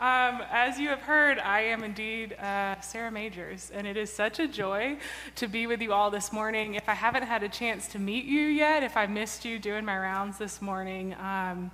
[0.00, 4.38] Um, as you have heard, I am indeed uh, Sarah Majors, and it is such
[4.38, 4.96] a joy
[5.34, 6.76] to be with you all this morning.
[6.76, 9.84] If I haven't had a chance to meet you yet, if I missed you doing
[9.84, 11.72] my rounds this morning, um,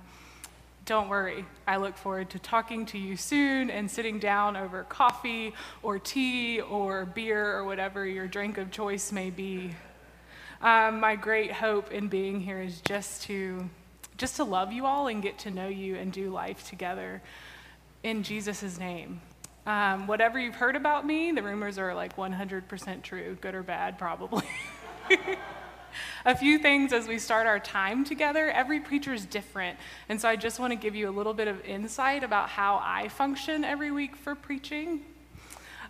[0.85, 1.45] don't worry.
[1.67, 5.53] I look forward to talking to you soon and sitting down over coffee
[5.83, 9.69] or tea or beer or whatever your drink of choice may be.
[10.63, 13.69] Um, my great hope in being here is just to
[14.17, 17.21] just to love you all and get to know you and do life together
[18.05, 19.19] in Jesus' name.
[19.65, 23.97] Um, whatever you've heard about me, the rumors are like 100% true, good or bad,
[23.97, 24.45] probably.
[26.25, 28.51] a few things as we start our time together.
[28.51, 29.79] Every preacher is different.
[30.07, 32.79] And so I just want to give you a little bit of insight about how
[32.83, 35.01] I function every week for preaching.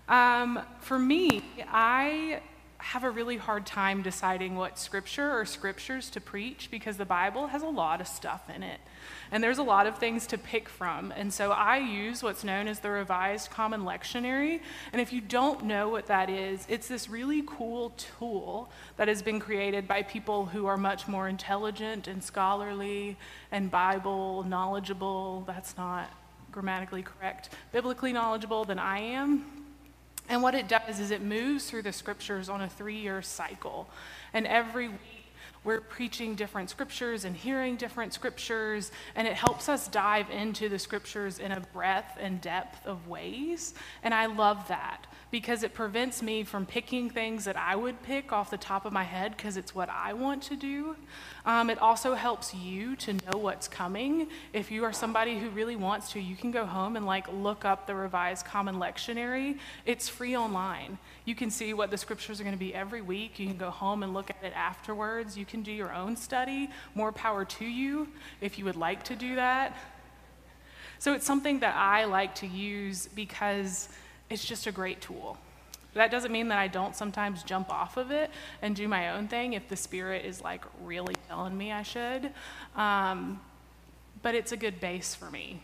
[0.07, 2.39] Um, for me, I
[2.85, 7.47] have a really hard time deciding what scripture or scriptures to preach because the Bible
[7.47, 8.79] has a lot of stuff in it.
[9.31, 11.11] And there's a lot of things to pick from.
[11.11, 14.61] And so I use what's known as the Revised Common Lectionary.
[14.93, 19.23] And if you don't know what that is, it's this really cool tool that has
[19.23, 23.17] been created by people who are much more intelligent and scholarly
[23.51, 25.43] and Bible knowledgeable.
[25.47, 26.11] That's not
[26.51, 29.64] grammatically correct, biblically knowledgeable than I am.
[30.27, 33.87] And what it does is it moves through the scriptures on a three year cycle.
[34.33, 35.14] And every week,
[35.65, 40.79] we're preaching different scriptures and hearing different scriptures, and it helps us dive into the
[40.79, 43.73] scriptures in a breadth and depth of ways.
[44.03, 48.31] And I love that because it prevents me from picking things that I would pick
[48.31, 50.95] off the top of my head because it's what I want to do.
[51.45, 54.27] Um, it also helps you to know what's coming.
[54.53, 57.65] If you are somebody who really wants to, you can go home and like look
[57.65, 59.57] up the Revised Common Lectionary.
[59.85, 60.97] It's free online.
[61.25, 63.39] You can see what the scriptures are going to be every week.
[63.39, 65.37] You can go home and look at it afterwards.
[65.37, 66.69] You can do your own study.
[66.93, 68.07] More power to you
[68.41, 69.77] if you would like to do that.
[70.99, 73.89] So it's something that I like to use because
[74.29, 75.37] it's just a great tool.
[75.93, 78.29] That doesn't mean that I don't sometimes jump off of it
[78.61, 82.31] and do my own thing if the Spirit is like really telling me I should.
[82.75, 83.39] Um,
[84.21, 85.61] but it's a good base for me.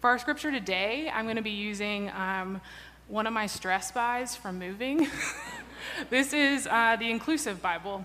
[0.00, 2.60] For our scripture today, I'm going to be using um,
[3.08, 5.08] one of my stress buys from moving.
[6.10, 8.04] this is uh, the Inclusive Bible.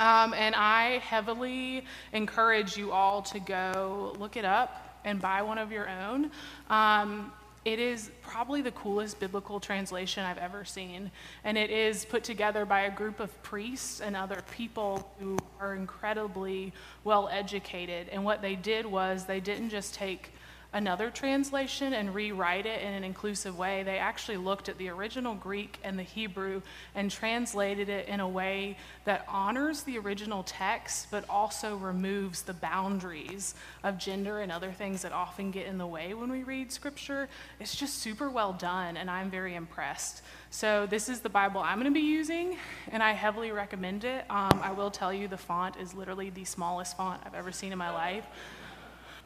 [0.00, 5.58] Um, and I heavily encourage you all to go look it up and buy one
[5.58, 6.30] of your own.
[6.70, 7.32] Um,
[7.66, 11.10] it is probably the coolest biblical translation I've ever seen.
[11.44, 15.74] And it is put together by a group of priests and other people who are
[15.74, 16.72] incredibly
[17.04, 18.08] well educated.
[18.08, 20.32] And what they did was they didn't just take
[20.72, 23.82] another translation and rewrite it in an inclusive way.
[23.82, 26.62] They actually looked at the original Greek and the Hebrew
[26.94, 32.52] and translated it in a way that honors the original text, but also removes the
[32.52, 36.70] boundaries of gender and other things that often get in the way when we read
[36.70, 37.28] scripture.
[37.58, 40.22] It's just super well done, and I'm very impressed.
[40.52, 42.56] So, this is the Bible I'm going to be using,
[42.90, 44.24] and I heavily recommend it.
[44.28, 47.72] Um, I will tell you the font is literally the smallest font I've ever seen
[47.72, 48.26] in my life.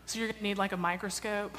[0.07, 1.57] So you're going to need like a microscope,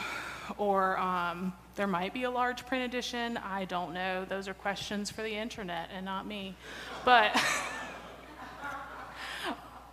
[0.57, 3.37] or um, there might be a large print edition.
[3.37, 4.23] I don't know.
[4.23, 6.55] Those are questions for the internet and not me.
[7.03, 7.35] But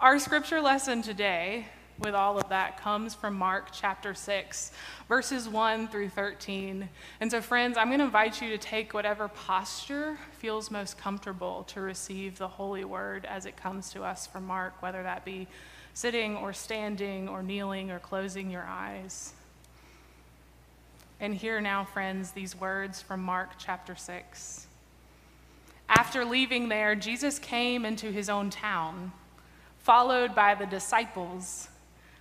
[0.02, 1.66] our scripture lesson today,
[1.98, 4.72] with all of that, comes from Mark chapter 6,
[5.08, 6.90] verses 1 through 13.
[7.20, 11.64] And so, friends, I'm going to invite you to take whatever posture feels most comfortable
[11.68, 15.48] to receive the holy word as it comes to us from Mark, whether that be
[15.94, 19.32] sitting or standing or kneeling or closing your eyes.
[21.20, 24.66] And hear now, friends, these words from Mark chapter 6.
[25.88, 29.12] After leaving there, Jesus came into his own town,
[29.78, 31.68] followed by the disciples.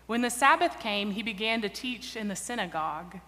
[0.07, 3.19] When the Sabbath came, he began to teach in the synagogue.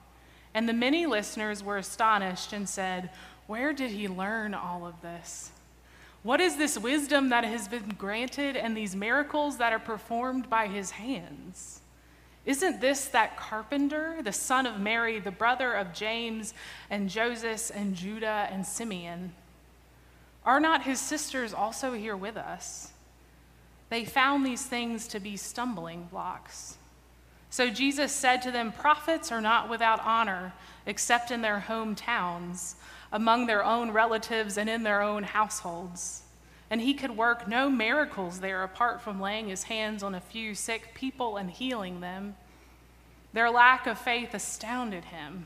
[0.53, 3.09] And the many listeners were astonished and said,
[3.47, 5.52] Where did he learn all of this?
[6.23, 10.67] What is this wisdom that has been granted and these miracles that are performed by
[10.67, 11.81] his hands?
[12.45, 16.53] Isn't this that carpenter, the son of Mary, the brother of James
[16.89, 19.33] and Joseph and Judah and Simeon?
[20.45, 22.91] Are not his sisters also here with us?
[23.89, 26.77] They found these things to be stumbling blocks.
[27.49, 30.53] So Jesus said to them, Prophets are not without honor
[30.85, 32.75] except in their hometowns
[33.13, 36.23] among their own relatives and in their own households.
[36.69, 40.55] And he could work no miracles there apart from laying his hands on a few
[40.55, 42.35] sick people and healing them.
[43.31, 45.45] Their lack of faith astounded him.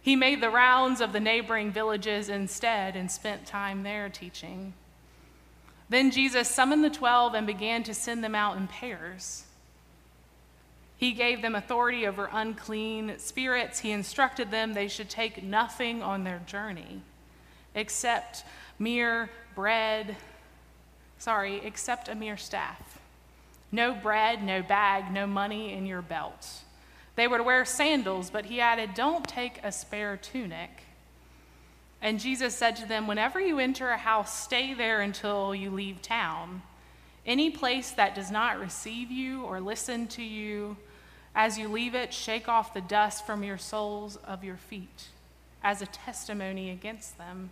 [0.00, 4.72] He made the rounds of the neighboring villages instead and spent time there teaching.
[5.90, 9.44] Then Jesus summoned the twelve and began to send them out in pairs
[10.98, 13.78] He gave them authority over unclean spirits.
[13.78, 17.02] He instructed them they should take nothing on their journey
[17.74, 18.44] except
[18.78, 20.16] mere bread,
[21.18, 22.98] sorry, except a mere staff.
[23.70, 26.48] No bread, no bag, no money in your belt.
[27.14, 30.70] They were to wear sandals, but he added, Don't take a spare tunic.
[32.00, 36.00] And Jesus said to them, Whenever you enter a house, stay there until you leave
[36.00, 36.62] town.
[37.26, 40.76] Any place that does not receive you or listen to you,
[41.38, 45.06] as you leave it, shake off the dust from your soles of your feet
[45.62, 47.50] as a testimony against them.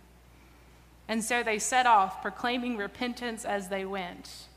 [1.07, 4.49] And so they set off, proclaiming repentance as they went.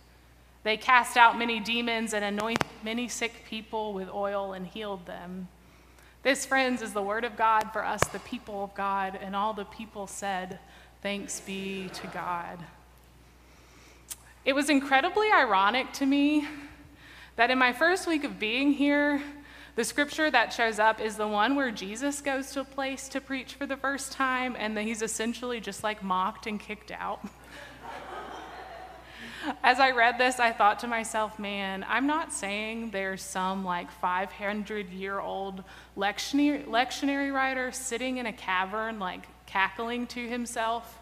[0.64, 5.46] They cast out many demons and anointed many sick people with oil and healed them.
[6.24, 9.16] This, friends, is the word of God for us, the people of God.
[9.22, 10.58] And all the people said,
[11.02, 12.58] Thanks be to God.
[14.44, 16.48] It was incredibly ironic to me
[17.40, 19.22] that in my first week of being here,
[19.74, 23.18] the scripture that shows up is the one where Jesus goes to a place to
[23.18, 27.26] preach for the first time, and then he's essentially just like mocked and kicked out.
[29.64, 33.90] As I read this, I thought to myself, man, I'm not saying there's some like
[33.90, 35.64] 500 year old
[35.96, 40.98] lectionary, lectionary writer sitting in a cavern, like cackling to himself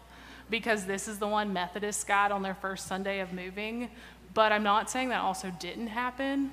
[0.49, 3.89] because this is the one Methodists got on their first Sunday of moving.
[4.33, 6.51] But I'm not saying that also didn't happen.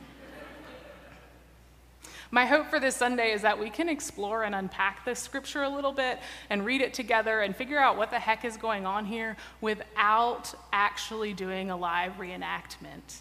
[2.30, 5.68] My hope for this Sunday is that we can explore and unpack this scripture a
[5.68, 6.18] little bit
[6.50, 10.52] and read it together and figure out what the heck is going on here without
[10.72, 13.20] actually doing a live reenactment.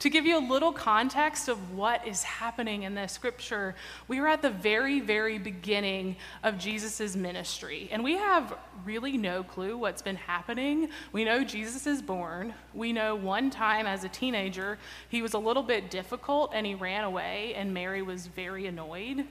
[0.00, 3.74] To give you a little context of what is happening in this scripture,
[4.08, 9.42] we are at the very, very beginning of Jesus' ministry, and we have really no
[9.42, 10.88] clue what's been happening.
[11.12, 12.54] We know Jesus is born.
[12.74, 16.74] We know one time as a teenager, he was a little bit difficult and he
[16.74, 19.26] ran away, and Mary was very annoyed.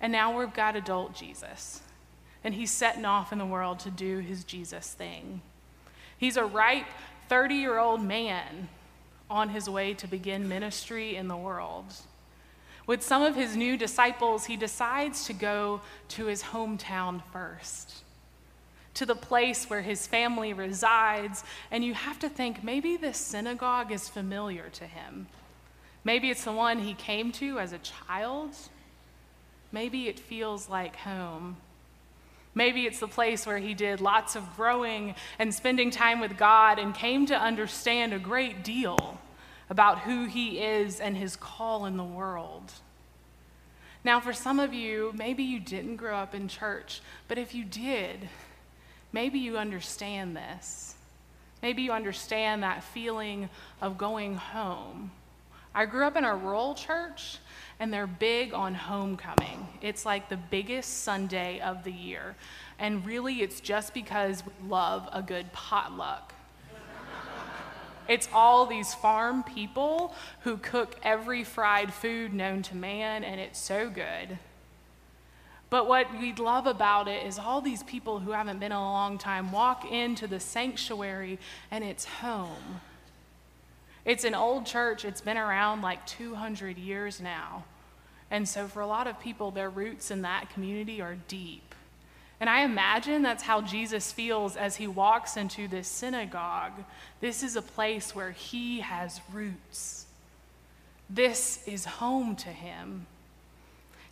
[0.00, 1.82] And now we've got adult Jesus,
[2.42, 5.42] and he's setting off in the world to do his Jesus thing.
[6.16, 6.86] He's a ripe
[7.28, 8.68] 30 year old man
[9.30, 11.86] on his way to begin ministry in the world.
[12.86, 18.02] With some of his new disciples, he decides to go to his hometown first,
[18.94, 21.44] to the place where his family resides.
[21.70, 25.28] And you have to think maybe this synagogue is familiar to him.
[26.02, 28.56] Maybe it's the one he came to as a child.
[29.70, 31.58] Maybe it feels like home.
[32.54, 36.78] Maybe it's the place where he did lots of growing and spending time with God
[36.78, 39.18] and came to understand a great deal
[39.68, 42.72] about who he is and his call in the world.
[44.02, 47.64] Now, for some of you, maybe you didn't grow up in church, but if you
[47.64, 48.28] did,
[49.12, 50.94] maybe you understand this.
[51.62, 53.50] Maybe you understand that feeling
[53.80, 55.12] of going home.
[55.74, 57.38] I grew up in a rural church,
[57.80, 59.66] and they're big on homecoming.
[59.80, 62.36] It's like the biggest Sunday of the year.
[62.78, 66.34] And really, it's just because we love a good potluck.
[68.06, 73.58] It's all these farm people who cook every fried food known to man, and it's
[73.58, 74.38] so good.
[75.70, 78.80] But what we love about it is all these people who haven't been in a
[78.80, 81.38] long time walk into the sanctuary,
[81.70, 82.80] and it's home.
[84.04, 87.64] It's an old church, it's been around like 200 years now.
[88.30, 91.74] And so, for a lot of people, their roots in that community are deep.
[92.40, 96.72] And I imagine that's how Jesus feels as he walks into this synagogue.
[97.20, 100.06] This is a place where he has roots.
[101.10, 103.06] This is home to him.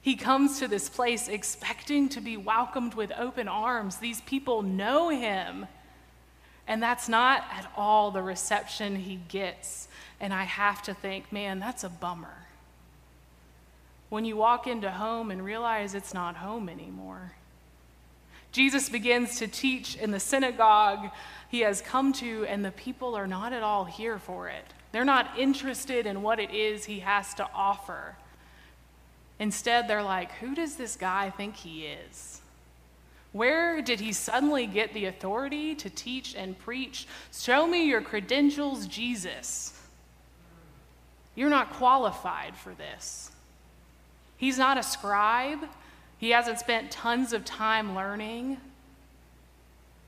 [0.02, 3.96] He comes to this place expecting to be welcomed with open arms.
[3.96, 5.66] These people know him.
[6.68, 9.88] And that's not at all the reception he gets.
[10.20, 12.46] And I have to think, man, that's a bummer.
[14.10, 17.32] When you walk into home and realize it's not home anymore.
[18.52, 21.10] Jesus begins to teach in the synagogue
[21.50, 24.64] he has come to, and the people are not at all here for it.
[24.92, 28.16] They're not interested in what it is he has to offer.
[29.38, 32.40] Instead, they're like, Who does this guy think he is?
[33.32, 37.06] Where did he suddenly get the authority to teach and preach?
[37.32, 39.78] Show me your credentials, Jesus.
[41.34, 43.30] You're not qualified for this.
[44.36, 45.58] He's not a scribe,
[46.16, 48.58] he hasn't spent tons of time learning.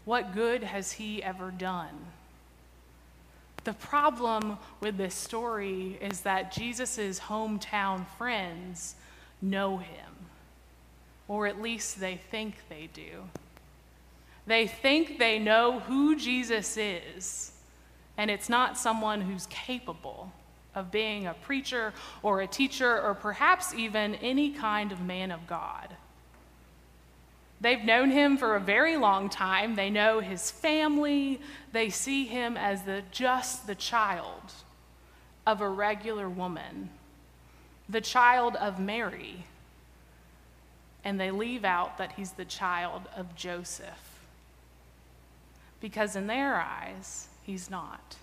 [0.05, 2.07] What good has he ever done?
[3.65, 8.95] The problem with this story is that Jesus' hometown friends
[9.43, 10.10] know him,
[11.31, 13.23] or at least they think they do.
[14.49, 17.53] They think they know who Jesus is,
[18.19, 20.33] And it's not someone who's capable
[20.75, 21.95] of being a preacher
[22.25, 25.95] or a teacher or perhaps even any kind of man of God.
[27.61, 29.77] They've known him for a very long time.
[29.77, 31.41] They know his family.
[31.71, 34.53] They see him as the, just the child
[35.47, 36.91] of a regular woman,
[37.89, 39.45] the child of Mary.
[41.05, 44.21] And they leave out that he's the child of Joseph.
[45.81, 48.17] Because in their eyes, he's not.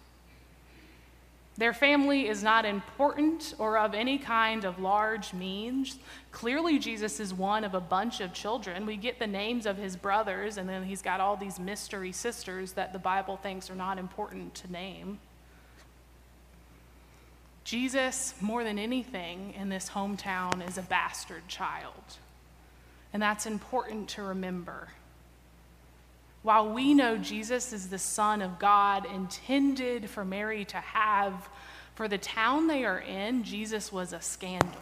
[1.57, 5.97] Their family is not important or of any kind of large means.
[6.31, 8.85] Clearly, Jesus is one of a bunch of children.
[8.85, 12.73] We get the names of his brothers, and then he's got all these mystery sisters
[12.73, 15.17] that the Bible thinks are not important to name.
[17.63, 22.17] Jesus, more than anything in this hometown, is a bastard child.
[23.13, 24.89] And that's important to remember.
[26.43, 31.49] While we know Jesus is the Son of God intended for Mary to have,
[31.95, 34.81] for the town they are in, Jesus was a scandal.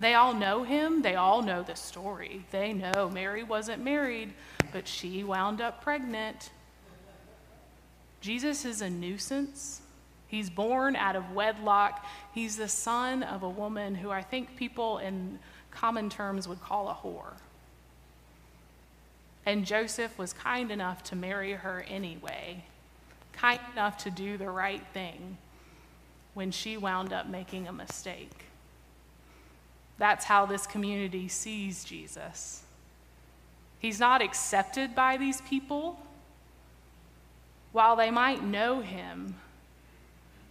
[0.00, 2.44] They all know him, they all know the story.
[2.50, 4.32] They know Mary wasn't married,
[4.72, 6.50] but she wound up pregnant.
[8.20, 9.80] Jesus is a nuisance.
[10.26, 12.04] He's born out of wedlock.
[12.34, 15.38] He's the son of a woman who I think people in
[15.72, 17.34] common terms would call a whore.
[19.44, 22.64] And Joseph was kind enough to marry her anyway,
[23.32, 25.36] kind enough to do the right thing
[26.34, 28.44] when she wound up making a mistake.
[29.98, 32.62] That's how this community sees Jesus.
[33.78, 35.98] He's not accepted by these people.
[37.72, 39.34] While they might know him,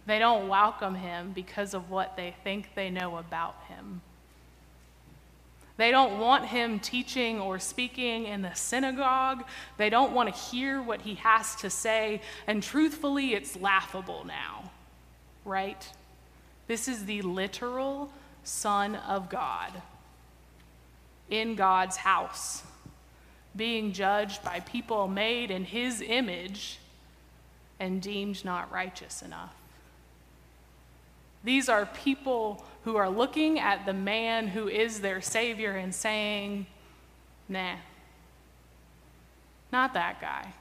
[0.06, 4.02] they don't welcome him because of what they think they know about him.
[5.76, 9.44] They don't want him teaching or speaking in the synagogue.
[9.78, 12.20] They don't want to hear what he has to say.
[12.46, 14.70] And truthfully, it's laughable now,
[15.44, 15.88] right?
[16.66, 18.12] This is the literal
[18.44, 19.70] Son of God
[21.30, 22.62] in God's house,
[23.56, 26.78] being judged by people made in his image
[27.80, 29.54] and deemed not righteous enough.
[31.44, 36.66] These are people who are looking at the man who is their Savior and saying,
[37.48, 37.76] nah,
[39.70, 40.52] not that guy.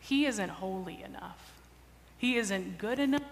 [0.00, 1.52] He isn't holy enough.
[2.18, 3.22] He isn't good enough.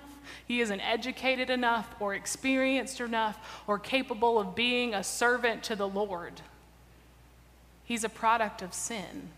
[0.47, 5.89] He isn't educated enough or experienced enough or capable of being a servant to the
[5.89, 6.41] Lord.
[7.85, 9.29] He's a product of sin,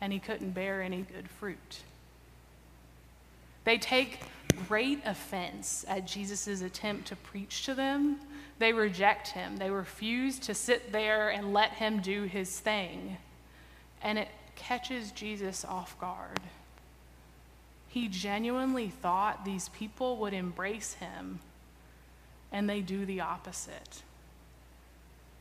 [0.00, 1.80] and he couldn't bear any good fruit.
[3.64, 4.20] They take
[4.66, 8.18] great offense at Jesus' attempt to preach to them.
[8.58, 9.56] They reject him.
[9.56, 13.16] They refuse to sit there and let him do his thing.
[14.02, 16.40] And it catches Jesus off guard.
[17.88, 21.40] He genuinely thought these people would embrace him,
[22.52, 24.02] and they do the opposite.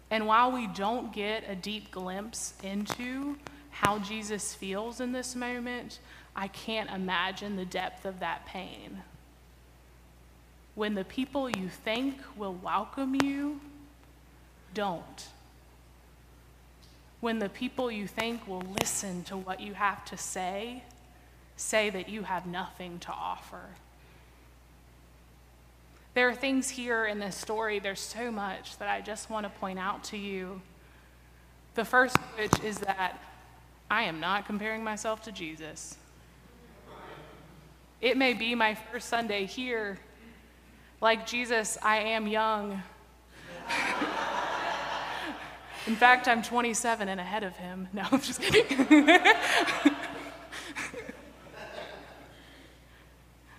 [0.09, 3.38] And while we don't get a deep glimpse into
[3.69, 6.00] how Jesus feels in this moment,
[6.39, 9.01] I can't imagine the depth of that pain.
[10.75, 13.60] When the people you think will welcome you
[14.75, 15.27] don't.
[17.20, 20.84] When the people you think will listen to what you have to say,
[21.56, 23.62] say that you have nothing to offer.
[26.13, 29.50] There are things here in this story, there's so much that I just want to
[29.60, 30.62] point out to you.
[31.74, 33.20] The first of which is that
[33.89, 35.98] I am not comparing myself to Jesus.
[38.00, 39.98] It may be my first Sunday here.
[41.01, 42.82] Like Jesus, I am young.
[45.88, 47.88] In fact, I'm 27 and ahead of him.
[47.94, 49.10] No, I'm just kidding.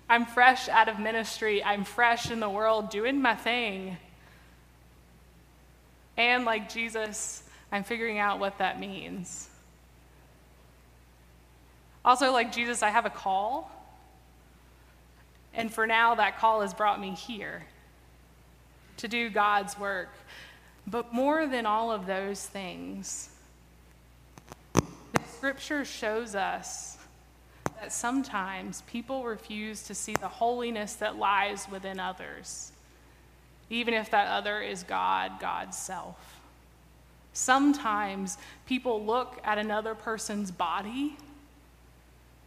[0.07, 1.63] I'm fresh out of ministry.
[1.63, 3.97] I'm fresh in the world doing my thing.
[6.17, 9.49] And like Jesus, I'm figuring out what that means.
[12.03, 13.71] Also, like Jesus, I have a call.
[15.59, 17.63] And for now, that call has brought me here
[18.95, 20.07] to do God's work.
[20.87, 23.29] But more than all of those things,
[24.73, 24.81] the
[25.35, 26.97] scripture shows us
[27.77, 32.71] that sometimes people refuse to see the holiness that lies within others,
[33.69, 36.39] even if that other is God, God's self.
[37.33, 41.17] Sometimes people look at another person's body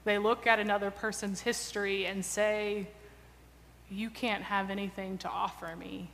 [0.04, 2.88] they look at another person's history and say,
[3.92, 6.08] You can't have anything to offer me.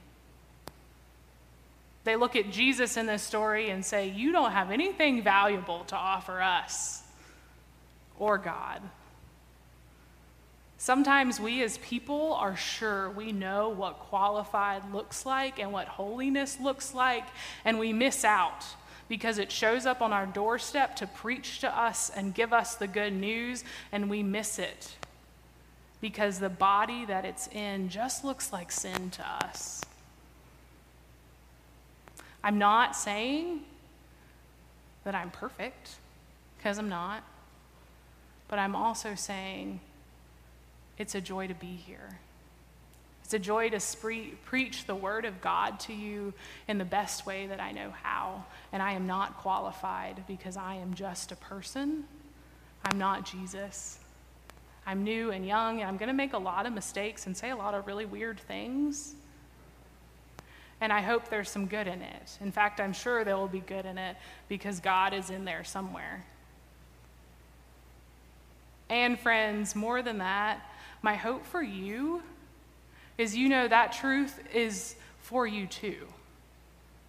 [2.04, 5.96] They look at Jesus in this story and say, You don't have anything valuable to
[5.96, 7.02] offer us
[8.18, 8.82] or God.
[10.76, 16.58] Sometimes we as people are sure we know what qualified looks like and what holiness
[16.60, 17.26] looks like,
[17.64, 18.64] and we miss out
[19.08, 22.86] because it shows up on our doorstep to preach to us and give us the
[22.86, 24.96] good news, and we miss it
[26.00, 29.82] because the body that it's in just looks like sin to us.
[32.42, 33.60] I'm not saying
[35.04, 35.96] that I'm perfect,
[36.56, 37.22] because I'm not,
[38.48, 39.80] but I'm also saying
[40.98, 42.18] it's a joy to be here.
[43.24, 43.80] It's a joy to
[44.46, 46.32] preach the word of God to you
[46.66, 48.46] in the best way that I know how.
[48.72, 52.04] And I am not qualified because I am just a person.
[52.84, 53.98] I'm not Jesus.
[54.88, 57.50] I'm new and young, and I'm going to make a lot of mistakes and say
[57.50, 59.14] a lot of really weird things.
[60.80, 62.38] And I hope there's some good in it.
[62.40, 64.16] In fact, I'm sure there will be good in it
[64.48, 66.24] because God is in there somewhere.
[68.88, 70.62] And, friends, more than that,
[71.02, 72.22] my hope for you
[73.18, 76.06] is you know that truth is for you too.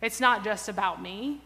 [0.01, 1.39] It's not just about me.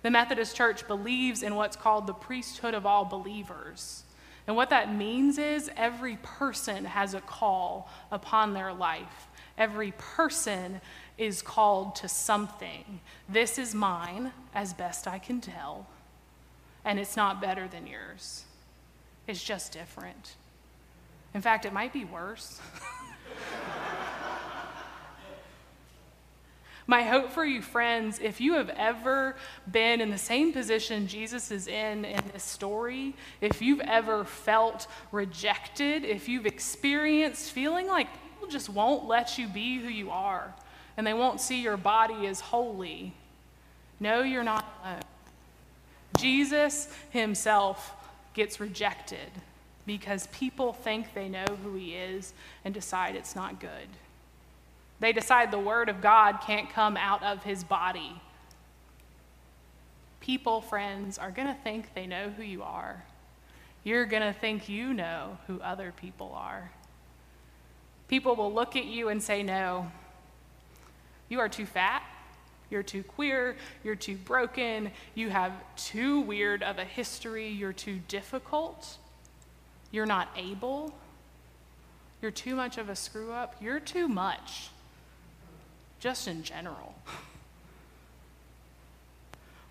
[0.00, 4.03] The Methodist Church believes in what's called the priesthood of all believers.
[4.46, 9.28] And what that means is every person has a call upon their life.
[9.56, 10.80] Every person
[11.16, 13.00] is called to something.
[13.28, 15.86] This is mine, as best I can tell,
[16.84, 18.44] and it's not better than yours.
[19.26, 20.34] It's just different.
[21.32, 22.60] In fact, it might be worse.
[26.86, 29.36] My hope for you, friends, if you have ever
[29.70, 34.86] been in the same position Jesus is in in this story, if you've ever felt
[35.10, 40.54] rejected, if you've experienced feeling like people just won't let you be who you are
[40.96, 43.14] and they won't see your body as holy,
[43.98, 45.00] no, you're not alone.
[46.18, 47.92] Jesus himself
[48.34, 49.30] gets rejected
[49.86, 53.88] because people think they know who he is and decide it's not good.
[55.04, 58.22] They decide the word of God can't come out of his body.
[60.20, 63.04] People, friends, are going to think they know who you are.
[63.82, 66.70] You're going to think you know who other people are.
[68.08, 69.92] People will look at you and say, No,
[71.28, 72.02] you are too fat.
[72.70, 73.56] You're too queer.
[73.84, 74.90] You're too broken.
[75.14, 77.50] You have too weird of a history.
[77.50, 78.96] You're too difficult.
[79.90, 80.94] You're not able.
[82.22, 83.56] You're too much of a screw up.
[83.60, 84.70] You're too much
[86.04, 86.94] just in general.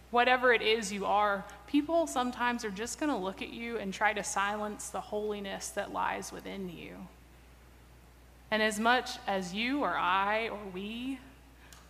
[0.10, 3.94] Whatever it is you are, people sometimes are just going to look at you and
[3.94, 6.96] try to silence the holiness that lies within you.
[8.50, 11.20] And as much as you or I or we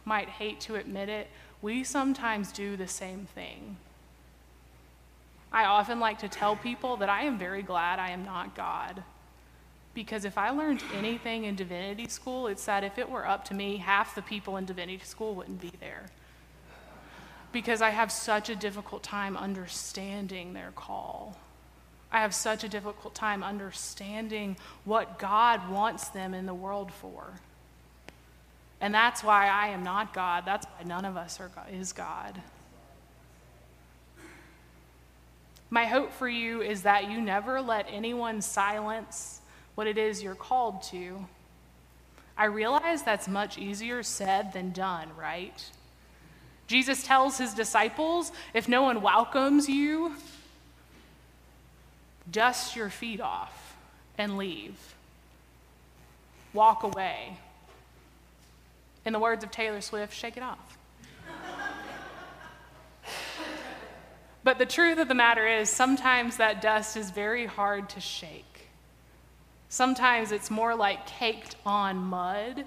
[0.03, 1.29] might hate to admit it,
[1.62, 3.77] we sometimes do the same thing.
[5.53, 9.03] I often like to tell people that I am very glad I am not God.
[9.93, 13.53] Because if I learned anything in divinity school, it's that if it were up to
[13.53, 16.06] me, half the people in divinity school wouldn't be there.
[17.51, 21.38] Because I have such a difficult time understanding their call.
[22.12, 27.34] I have such a difficult time understanding what God wants them in the world for.
[28.82, 30.43] And that's why I am not God.
[30.45, 32.41] That's why none of us are, is God.
[35.69, 39.41] My hope for you is that you never let anyone silence
[39.75, 41.25] what it is you're called to.
[42.38, 45.63] I realize that's much easier said than done, right?
[46.67, 50.15] Jesus tells his disciples if no one welcomes you,
[52.31, 53.75] dust your feet off
[54.17, 54.77] and leave.
[56.53, 57.38] Walk away.
[59.05, 60.77] In the words of Taylor Swift, shake it off.
[64.43, 68.52] but the truth of the matter is, sometimes that dust is very hard to shake.
[69.73, 72.63] Sometimes it's more like caked on mud,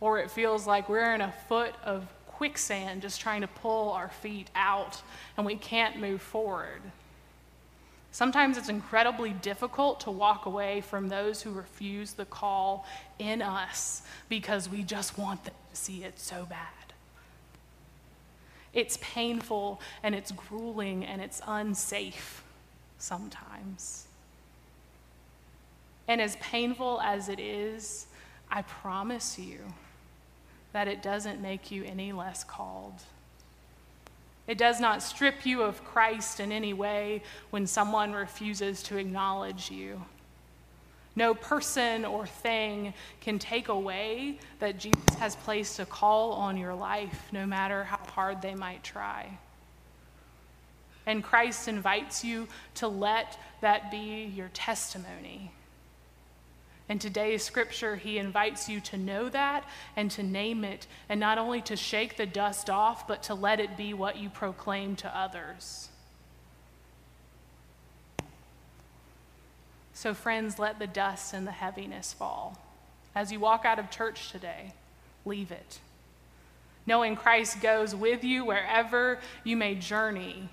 [0.00, 4.08] or it feels like we're in a foot of quicksand just trying to pull our
[4.08, 5.02] feet out
[5.36, 6.80] and we can't move forward.
[8.10, 12.86] Sometimes it's incredibly difficult to walk away from those who refuse the call
[13.18, 16.94] in us because we just want them to see it so bad.
[18.72, 22.42] It's painful and it's grueling and it's unsafe
[22.96, 24.03] sometimes.
[26.06, 28.06] And as painful as it is,
[28.50, 29.60] I promise you
[30.72, 33.02] that it doesn't make you any less called.
[34.46, 39.70] It does not strip you of Christ in any way when someone refuses to acknowledge
[39.70, 40.04] you.
[41.16, 46.74] No person or thing can take away that Jesus has placed a call on your
[46.74, 49.38] life, no matter how hard they might try.
[51.06, 55.52] And Christ invites you to let that be your testimony
[56.88, 59.64] And today's scripture, he invites you to know that
[59.96, 63.58] and to name it, and not only to shake the dust off, but to let
[63.58, 65.88] it be what you proclaim to others.
[69.94, 72.60] So, friends, let the dust and the heaviness fall.
[73.14, 74.74] As you walk out of church today,
[75.24, 75.78] leave it.
[76.86, 80.48] Knowing Christ goes with you wherever you may journey.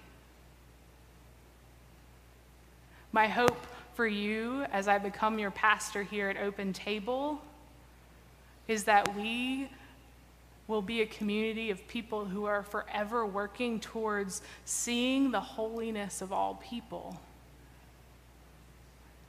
[3.11, 7.41] My hope for you as I become your pastor here at Open Table
[8.67, 9.69] is that we
[10.67, 16.31] will be a community of people who are forever working towards seeing the holiness of
[16.31, 17.19] all people,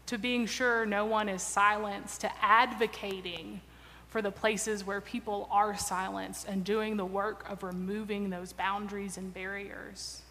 [0.07, 3.61] to being sure no one is silenced, to advocating
[4.09, 9.17] for the places where people are silenced and doing the work of removing those boundaries
[9.17, 10.23] and barriers.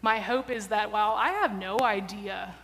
[0.00, 2.54] My hope is that while I have no idea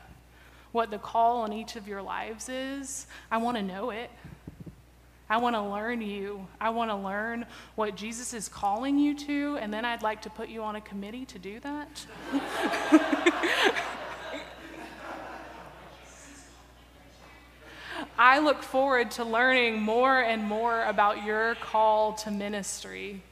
[0.72, 4.10] what the call on each of your lives is, I want to know it.
[5.30, 6.46] I want to learn you.
[6.58, 10.30] I want to learn what Jesus is calling you to, and then I'd like to
[10.30, 12.06] put you on a committee to do that.
[18.18, 23.22] I look forward to learning more and more about your call to ministry.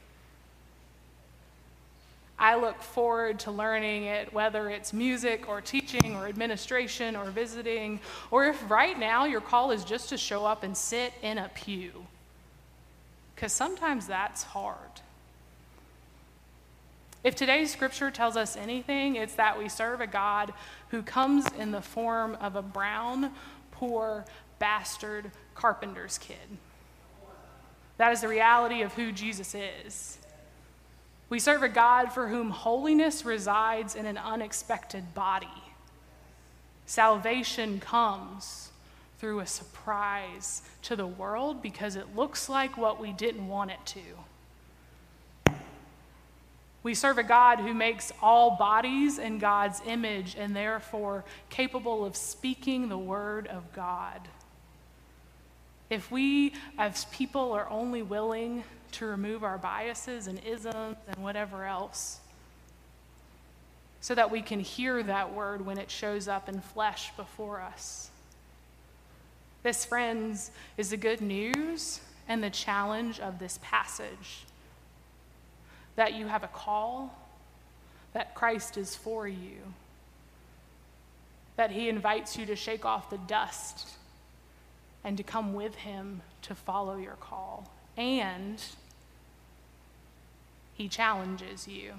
[2.39, 7.99] I look forward to learning it, whether it's music or teaching or administration or visiting,
[8.29, 11.49] or if right now your call is just to show up and sit in a
[11.49, 12.05] pew.
[13.35, 14.77] Because sometimes that's hard.
[17.23, 20.53] If today's scripture tells us anything, it's that we serve a God
[20.89, 23.31] who comes in the form of a brown,
[23.71, 24.25] poor,
[24.59, 26.37] bastard carpenter's kid.
[27.97, 30.19] That is the reality of who Jesus is.
[31.29, 35.47] We serve a God for whom holiness resides in an unexpected body.
[36.85, 38.69] Salvation comes
[39.19, 43.85] through a surprise to the world because it looks like what we didn't want it
[43.85, 45.53] to.
[46.83, 52.15] We serve a God who makes all bodies in God's image and therefore capable of
[52.15, 54.21] speaking the word of God.
[55.89, 61.65] If we, as people, are only willing to remove our biases and isms and whatever
[61.65, 62.19] else,
[64.01, 68.09] so that we can hear that word when it shows up in flesh before us.
[69.63, 74.45] This, friends, is the good news and the challenge of this passage
[75.95, 77.17] that you have a call,
[78.13, 79.57] that Christ is for you,
[81.55, 83.89] that he invites you to shake off the dust
[85.03, 87.69] and to come with him to follow your call.
[87.97, 88.63] And
[90.75, 91.93] he challenges you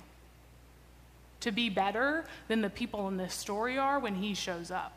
[1.40, 4.92] to be better than the people in this story are when he shows up.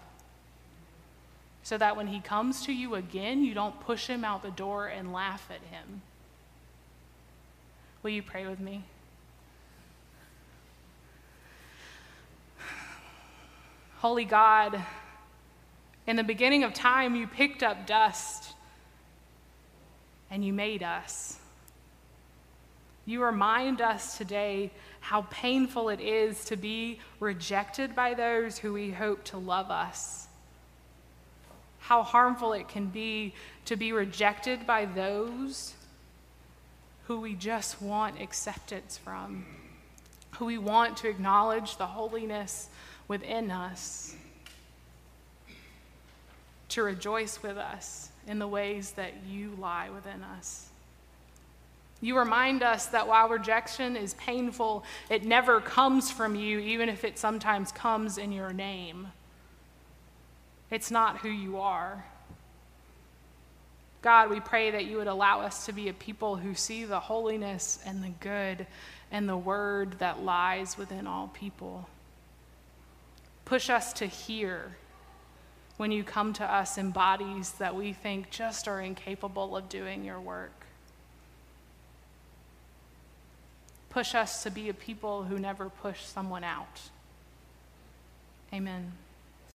[1.64, 4.88] So that when he comes to you again, you don't push him out the door
[4.88, 6.02] and laugh at him.
[8.02, 8.84] Will you pray with me?
[13.98, 14.82] Holy God,
[16.08, 18.54] in the beginning of time, you picked up dust
[20.32, 21.38] and you made us.
[23.06, 28.92] You remind us today how painful it is to be rejected by those who we
[28.92, 30.28] hope to love us.
[31.80, 33.34] How harmful it can be
[33.66, 35.74] to be rejected by those
[37.08, 39.46] who we just want acceptance from,
[40.38, 42.70] who we want to acknowledge the holiness
[43.10, 44.16] within us,
[46.70, 50.70] to rejoice with us in the ways that you lie within us.
[52.02, 57.04] You remind us that while rejection is painful, it never comes from you, even if
[57.04, 59.08] it sometimes comes in your name.
[60.72, 62.06] It's not who you are.
[64.02, 67.00] God, we pray that you would allow us to be a people who see the
[67.00, 68.66] holiness and the good
[69.12, 71.88] and the word that lies within all people.
[73.46, 74.76] Push us to hear
[75.82, 80.06] when you come to us in bodies that we think just are incapable of doing
[80.06, 80.62] your work.
[83.92, 86.82] push us to be a people who never push someone out.
[88.54, 88.94] Amen.